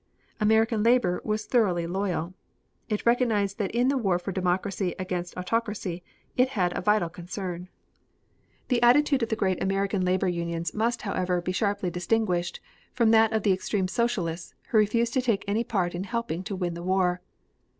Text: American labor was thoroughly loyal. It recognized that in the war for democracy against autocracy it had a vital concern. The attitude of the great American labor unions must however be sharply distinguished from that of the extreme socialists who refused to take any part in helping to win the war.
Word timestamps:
American 0.39 0.81
labor 0.81 1.21
was 1.23 1.45
thoroughly 1.45 1.85
loyal. 1.85 2.33
It 2.89 3.05
recognized 3.05 3.59
that 3.59 3.69
in 3.69 3.87
the 3.87 3.99
war 3.99 4.17
for 4.17 4.31
democracy 4.31 4.95
against 4.97 5.37
autocracy 5.37 6.01
it 6.35 6.49
had 6.57 6.75
a 6.75 6.81
vital 6.81 7.07
concern. 7.07 7.69
The 8.69 8.81
attitude 8.81 9.21
of 9.21 9.29
the 9.29 9.35
great 9.35 9.61
American 9.61 10.03
labor 10.03 10.27
unions 10.27 10.73
must 10.73 11.03
however 11.03 11.39
be 11.39 11.51
sharply 11.51 11.91
distinguished 11.91 12.59
from 12.91 13.11
that 13.11 13.31
of 13.31 13.43
the 13.43 13.51
extreme 13.53 13.87
socialists 13.87 14.55
who 14.69 14.79
refused 14.79 15.13
to 15.13 15.21
take 15.21 15.45
any 15.47 15.63
part 15.63 15.93
in 15.93 16.05
helping 16.05 16.41
to 16.45 16.55
win 16.55 16.73
the 16.73 16.81
war. 16.81 17.21